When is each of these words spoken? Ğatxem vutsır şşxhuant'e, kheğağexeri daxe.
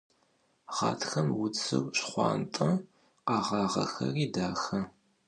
Ğatxem 0.75 1.29
vutsır 1.37 1.83
şşxhuant'e, 1.97 2.69
kheğağexeri 3.27 4.25
daxe. 4.33 4.79